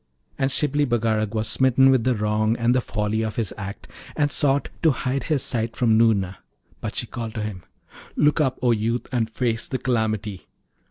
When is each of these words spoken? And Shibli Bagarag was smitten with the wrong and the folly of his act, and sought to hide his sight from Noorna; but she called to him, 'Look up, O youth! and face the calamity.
And 0.39 0.49
Shibli 0.51 0.83
Bagarag 0.83 1.35
was 1.35 1.47
smitten 1.47 1.91
with 1.91 2.05
the 2.05 2.15
wrong 2.15 2.57
and 2.57 2.73
the 2.73 2.81
folly 2.81 3.21
of 3.21 3.35
his 3.35 3.53
act, 3.55 3.87
and 4.15 4.31
sought 4.31 4.69
to 4.81 4.89
hide 4.89 5.25
his 5.25 5.43
sight 5.43 5.75
from 5.75 5.95
Noorna; 5.95 6.37
but 6.79 6.95
she 6.95 7.05
called 7.05 7.35
to 7.35 7.43
him, 7.43 7.61
'Look 8.15 8.41
up, 8.41 8.57
O 8.63 8.71
youth! 8.71 9.05
and 9.11 9.29
face 9.29 9.67
the 9.67 9.77
calamity. 9.77 10.47